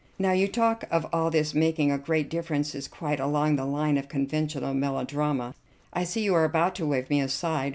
Now, 0.17 0.31
your 0.31 0.47
talk 0.47 0.83
of 0.89 1.05
all 1.13 1.29
this 1.29 1.53
making 1.53 1.91
a 1.91 1.99
great 1.99 2.27
difference 2.27 2.73
is 2.73 2.87
quite 2.87 3.19
along 3.19 3.55
the 3.55 3.67
line 3.67 3.99
of 3.99 4.07
conventional 4.09 4.73
melodrama. 4.73 5.53
I 5.93 6.05
see 6.05 6.23
you 6.23 6.33
are 6.33 6.43
about 6.43 6.73
to 6.77 6.87
wave 6.87 7.07
me 7.11 7.21
aside. 7.21 7.69